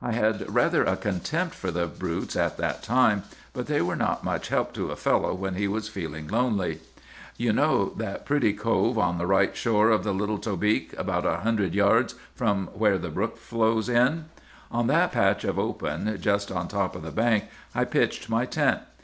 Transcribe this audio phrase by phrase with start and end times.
[0.00, 4.22] I had rather a contempt for the brutes at that time, but they were not
[4.22, 6.78] much help to a fellow when he was feeling lonely.
[7.36, 11.38] "'You know that pretty cove on the right shore of the Little Tobique, about a
[11.38, 14.26] hundred yards from where the brook flows in?
[14.70, 18.82] On that patch of open just on top of the bank I pitched my tent.